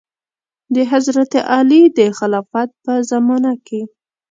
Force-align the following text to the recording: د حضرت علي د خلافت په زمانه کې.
د 0.75 0.75
حضرت 0.91 1.31
علي 1.53 1.81
د 1.97 1.99
خلافت 2.17 2.69
په 2.83 2.93
زمانه 3.11 3.53
کې. 3.67 3.81